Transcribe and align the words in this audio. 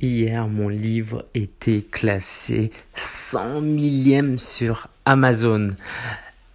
Hier, 0.00 0.46
mon 0.46 0.68
livre 0.68 1.24
était 1.34 1.82
classé 1.82 2.70
100 2.94 3.62
millième 3.62 4.38
sur 4.38 4.86
Amazon. 5.04 5.72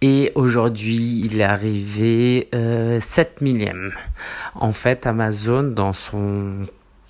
Et 0.00 0.32
aujourd'hui, 0.34 1.20
il 1.26 1.42
est 1.42 1.44
arrivé 1.44 2.48
euh, 2.54 3.00
7 3.00 3.42
millième. 3.42 3.92
En 4.54 4.72
fait, 4.72 5.06
Amazon, 5.06 5.62
dans 5.62 5.92
son 5.92 6.60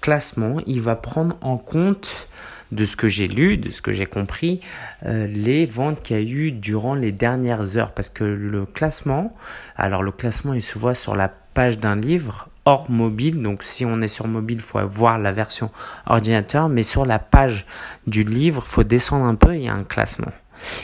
classement, 0.01 0.57
il 0.67 0.81
va 0.81 0.97
prendre 0.97 1.37
en 1.41 1.57
compte 1.57 2.29
de 2.73 2.85
ce 2.85 2.97
que 2.97 3.07
j'ai 3.07 3.29
lu, 3.29 3.57
de 3.57 3.69
ce 3.69 3.81
que 3.81 3.93
j'ai 3.93 4.07
compris, 4.07 4.61
euh, 5.07 5.29
les 5.29 5.67
ventes 5.67 6.03
qu'il 6.03 6.17
y 6.17 6.19
a 6.19 6.23
eu 6.23 6.51
durant 6.51 6.97
les 6.97 7.13
dernières 7.13 7.77
heures. 7.77 7.93
Parce 7.93 8.11
que 8.11 8.25
le 8.25 8.67
classement, 8.67 9.33
alors 9.77 10.03
le 10.03 10.11
classement, 10.11 10.53
il 10.53 10.63
se 10.63 10.81
voit 10.81 10.97
sur 10.97 11.15
la 11.15 11.29
page 11.29 11.79
d'un 11.79 11.95
livre 11.95 12.49
hors 12.65 12.91
mobile. 12.91 13.43
Donc 13.43 13.63
si 13.63 13.85
on 13.85 14.01
est 14.01 14.09
sur 14.09 14.27
mobile, 14.27 14.59
il 14.59 14.63
faut 14.63 14.85
voir 14.87 15.19
la 15.19 15.33
version 15.33 15.71
ordinateur. 16.07 16.69
Mais 16.69 16.83
sur 16.83 17.05
la 17.05 17.19
page 17.19 17.67
du 18.07 18.25
livre, 18.25 18.65
il 18.67 18.71
faut 18.71 18.85
descendre 18.85 19.25
un 19.25 19.35
peu, 19.35 19.55
il 19.55 19.65
y 19.65 19.69
a 19.69 19.75
un 19.75 19.85
classement. 19.85 20.33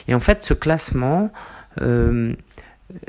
Et 0.08 0.14
en 0.14 0.20
fait, 0.20 0.42
ce 0.42 0.54
classement 0.54 1.30
euh, 1.80 2.34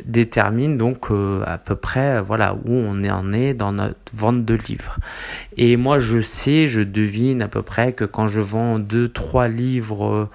détermine 0.05 0.77
donc 0.77 1.09
euh, 1.09 1.43
à 1.45 1.57
peu 1.57 1.75
près 1.75 2.21
voilà 2.21 2.53
où 2.53 2.71
on 2.71 3.03
en 3.03 3.33
est 3.33 3.53
dans 3.53 3.71
notre 3.71 3.97
vente 4.13 4.45
de 4.45 4.53
livres. 4.53 4.97
Et 5.57 5.77
moi, 5.77 5.99
je 5.99 6.21
sais, 6.21 6.67
je 6.67 6.81
devine 6.81 7.41
à 7.41 7.47
peu 7.47 7.61
près 7.61 7.93
que 7.93 8.05
quand 8.05 8.27
je 8.27 8.41
vends 8.41 8.79
2-3 8.79 9.51
livres 9.51 10.29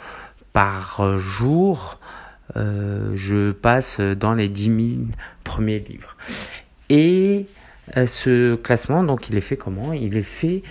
par 0.52 1.16
jour, 1.18 1.98
euh, 2.56 3.10
je 3.14 3.52
passe 3.52 4.00
dans 4.00 4.34
les 4.34 4.48
10 4.48 4.64
000 4.64 4.76
premiers 5.44 5.80
livres. 5.80 6.16
Et 6.88 7.25
euh, 7.25 7.25
ce 8.04 8.56
classement, 8.56 9.02
donc, 9.02 9.30
il 9.30 9.36
est 9.38 9.40
fait 9.40 9.56
comment? 9.56 9.94
Il 9.94 10.16
est 10.18 10.22
fait 10.22 10.62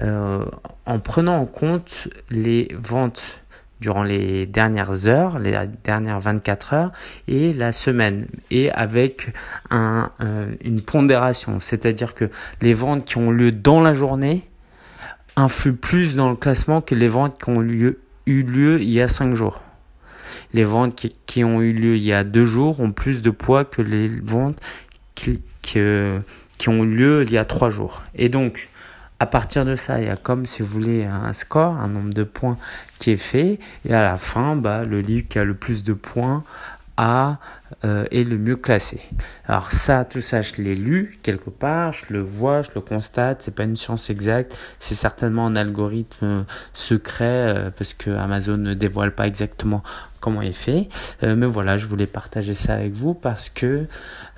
euh, 0.00 0.44
en 0.84 0.98
prenant 0.98 1.38
en 1.38 1.46
compte 1.46 2.08
les 2.30 2.68
ventes 2.78 3.40
durant 3.80 4.02
les 4.02 4.46
dernières 4.46 5.08
heures, 5.08 5.38
les 5.38 5.58
dernières 5.84 6.20
24 6.20 6.74
heures 6.74 6.92
et 7.28 7.52
la 7.52 7.72
semaine, 7.72 8.26
et 8.50 8.70
avec 8.70 9.32
euh, 9.72 10.06
une 10.62 10.80
pondération, 10.80 11.60
c'est-à-dire 11.60 12.14
que 12.14 12.30
les 12.62 12.72
ventes 12.72 13.04
qui 13.04 13.18
ont 13.18 13.30
lieu 13.30 13.52
dans 13.52 13.80
la 13.80 13.92
journée 13.92 14.48
influent 15.36 15.76
plus 15.76 16.16
dans 16.16 16.30
le 16.30 16.36
classement 16.36 16.80
que 16.80 16.94
les 16.94 17.08
ventes 17.08 17.42
qui 17.42 17.50
ont 17.50 17.62
eu 17.62 17.96
lieu 18.26 18.80
il 18.80 18.90
y 18.90 19.00
a 19.00 19.08
5 19.08 19.34
jours. 19.34 19.60
Les 20.52 20.64
ventes 20.64 20.94
qui, 20.94 21.14
qui, 21.26 21.44
ont 21.44 21.60
eu 21.60 21.72
lieu 21.72 21.96
il 21.96 22.02
y 22.02 22.12
a 22.12 22.24
2 22.24 22.44
jours 22.44 22.80
ont 22.80 22.92
plus 22.92 23.22
de 23.22 23.30
poids 23.30 23.64
que 23.64 23.82
les 23.82 24.08
ventes 24.08 24.60
qui, 25.14 25.42
que 25.62 26.20
qui 26.58 26.68
ont 26.68 26.82
lieu 26.82 27.22
il 27.24 27.32
y 27.32 27.38
a 27.38 27.44
trois 27.44 27.70
jours. 27.70 28.02
Et 28.14 28.28
donc, 28.28 28.68
à 29.20 29.26
partir 29.26 29.64
de 29.64 29.76
ça, 29.76 30.00
il 30.00 30.06
y 30.06 30.10
a 30.10 30.16
comme 30.16 30.44
si 30.44 30.62
vous 30.62 30.68
voulez 30.68 31.04
un 31.04 31.32
score, 31.32 31.74
un 31.76 31.88
nombre 31.88 32.12
de 32.12 32.24
points 32.24 32.56
qui 32.98 33.12
est 33.12 33.16
fait. 33.16 33.58
Et 33.88 33.94
à 33.94 34.02
la 34.02 34.16
fin, 34.16 34.56
bah, 34.56 34.84
le 34.84 35.00
livre 35.00 35.26
qui 35.28 35.38
a 35.38 35.44
le 35.44 35.54
plus 35.54 35.84
de 35.84 35.92
points 35.92 36.42
a 36.96 37.38
euh, 37.84 38.04
est 38.10 38.24
le 38.24 38.38
mieux 38.38 38.56
classé. 38.56 39.00
Alors 39.46 39.72
ça, 39.72 40.04
tout 40.04 40.20
ça, 40.20 40.42
je 40.42 40.54
l'ai 40.62 40.76
lu 40.76 41.18
quelque 41.22 41.50
part, 41.50 41.92
je 41.92 42.12
le 42.12 42.20
vois, 42.20 42.62
je 42.62 42.70
le 42.74 42.80
constate. 42.80 43.42
C'est 43.42 43.54
pas 43.54 43.64
une 43.64 43.76
science 43.76 44.10
exacte, 44.10 44.56
c'est 44.78 44.94
certainement 44.94 45.46
un 45.46 45.56
algorithme 45.56 46.44
secret 46.72 47.24
euh, 47.24 47.70
parce 47.76 47.94
que 47.94 48.10
Amazon 48.10 48.56
ne 48.56 48.74
dévoile 48.74 49.14
pas 49.14 49.26
exactement 49.26 49.82
comment 50.24 50.40
il 50.40 50.48
est 50.48 50.52
fait. 50.52 50.88
Euh, 51.22 51.36
mais 51.36 51.44
voilà, 51.44 51.76
je 51.76 51.86
voulais 51.86 52.06
partager 52.06 52.54
ça 52.54 52.74
avec 52.74 52.94
vous 52.94 53.12
parce 53.12 53.50
que 53.50 53.86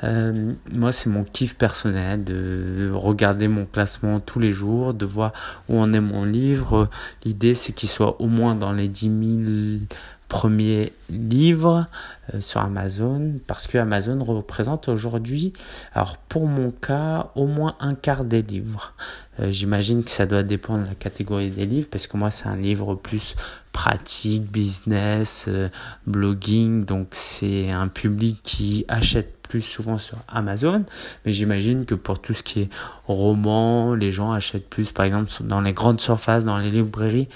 euh, 0.02 0.52
moi, 0.72 0.90
c'est 0.90 1.08
mon 1.08 1.22
kiff 1.22 1.56
personnel 1.56 2.24
de 2.24 2.90
regarder 2.92 3.46
mon 3.46 3.66
classement 3.66 4.18
tous 4.18 4.40
les 4.40 4.52
jours, 4.52 4.94
de 4.94 5.06
voir 5.06 5.32
où 5.68 5.78
en 5.78 5.92
est 5.92 6.00
mon 6.00 6.24
livre. 6.24 6.90
L'idée, 7.24 7.54
c'est 7.54 7.72
qu'il 7.72 7.88
soit 7.88 8.20
au 8.20 8.26
moins 8.26 8.56
dans 8.56 8.72
les 8.72 8.88
10 8.88 9.78
000 9.78 9.86
premiers 10.28 10.92
livres 11.08 11.86
euh, 12.34 12.40
sur 12.40 12.60
Amazon 12.60 13.34
parce 13.46 13.66
que 13.66 13.78
Amazon 13.78 14.22
représente 14.22 14.88
aujourd'hui, 14.88 15.52
alors 15.94 16.16
pour 16.16 16.46
mon 16.46 16.70
cas, 16.70 17.30
au 17.36 17.46
moins 17.46 17.76
un 17.80 17.94
quart 17.94 18.24
des 18.24 18.42
livres. 18.42 18.94
Euh, 19.38 19.50
j'imagine 19.50 20.02
que 20.02 20.10
ça 20.10 20.26
doit 20.26 20.42
dépendre 20.42 20.84
de 20.84 20.88
la 20.88 20.94
catégorie 20.94 21.50
des 21.50 21.66
livres 21.66 21.88
parce 21.90 22.06
que 22.06 22.16
moi 22.16 22.30
c'est 22.30 22.48
un 22.48 22.56
livre 22.56 22.94
plus 22.94 23.36
pratique, 23.72 24.50
business, 24.50 25.44
euh, 25.48 25.68
blogging, 26.06 26.84
donc 26.84 27.08
c'est 27.12 27.70
un 27.70 27.88
public 27.88 28.40
qui 28.42 28.84
achète 28.88 29.36
plus 29.46 29.62
souvent 29.62 29.98
sur 29.98 30.18
Amazon, 30.26 30.84
mais 31.24 31.32
j'imagine 31.32 31.84
que 31.84 31.94
pour 31.94 32.20
tout 32.20 32.34
ce 32.34 32.42
qui 32.42 32.62
est 32.62 32.68
roman, 33.06 33.94
les 33.94 34.10
gens 34.10 34.32
achètent 34.32 34.68
plus, 34.68 34.90
par 34.90 35.06
exemple, 35.06 35.30
dans 35.42 35.60
les 35.60 35.72
grandes 35.72 36.00
surfaces, 36.00 36.44
dans 36.44 36.58
les 36.58 36.70
librairies 36.70 37.28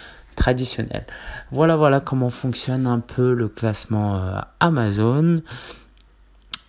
Voilà, 1.51 1.77
voilà 1.77 2.01
comment 2.01 2.31
fonctionne 2.31 2.87
un 2.87 3.01
peu 3.01 3.35
le 3.35 3.49
classement 3.49 4.17
euh, 4.17 4.41
Amazon. 4.59 5.43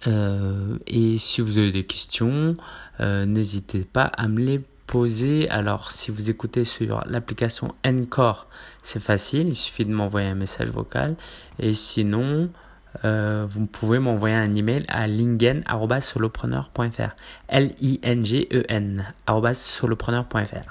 Euh, 0.08 0.78
et 0.88 1.18
si 1.18 1.42
vous 1.42 1.58
avez 1.58 1.72
des 1.72 1.86
questions, 1.86 2.58
euh, 3.00 3.26
n'hésitez 3.26 3.86
pas 3.86 4.04
à 4.04 4.28
me 4.28 4.40
les 4.40 4.62
poser. 4.88 5.50
Alors, 5.50 5.92
si 5.92 6.12
vous 6.12 6.30
écoutez 6.30 6.66
sur 6.66 7.04
l'application 7.08 7.74
Encore, 7.86 8.48
c'est 8.84 9.02
facile, 9.02 9.48
il 9.48 9.56
suffit 9.56 9.86
de 9.86 9.94
m'envoyer 9.94 10.28
un 10.28 10.36
message 10.36 10.70
vocal. 10.70 11.16
Et 11.60 11.74
sinon, 11.74 12.50
vous 13.04 13.66
pouvez 13.68 14.00
m'envoyer 14.00 14.36
un 14.36 14.54
email 14.54 14.84
à 14.90 15.08
lingen.solopreneur.fr. 15.08 17.16
L-I-N-G-E-N, 17.48 19.06
solopreneur.fr. 19.54 20.66